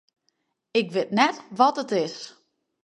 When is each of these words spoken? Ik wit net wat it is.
Ik 0.79 0.87
wit 0.95 1.11
net 1.19 1.35
wat 1.59 1.77
it 1.83 1.91
is. 2.05 2.15